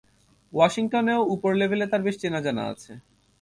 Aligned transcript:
ওয়াশিংটনেও 0.53 1.21
উপর 1.35 1.51
লেভেলে 1.55 1.85
তাঁর 1.87 2.01
বেশ 2.01 2.15
চেনা-জানা 2.21 2.63
আছে। 2.71 2.91